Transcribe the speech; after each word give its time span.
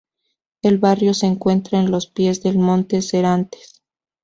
El 0.63 0.79
barrio 0.79 1.13
se 1.13 1.27
encuentra 1.27 1.79
en 1.79 1.91
los 1.91 2.07
pies 2.07 2.41
del 2.41 2.57
monte 2.57 3.03
Serantes. 3.03 3.83